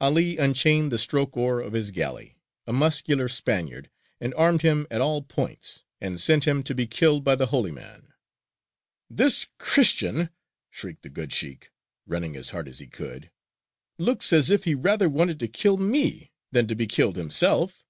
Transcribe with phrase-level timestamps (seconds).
[0.00, 3.90] 'Ali unchained the stroke oar of his galley, a muscular Spaniard,
[4.22, 7.70] and armed him at all points, and sent him to be killed by the holy
[7.72, 8.14] man.
[9.10, 10.30] "This Christian,"
[10.70, 11.70] shrieked the good sheykh,
[12.06, 13.30] running as hard as he could,
[13.98, 17.84] "looks as if he rather wanted to kill me than to be killed himself."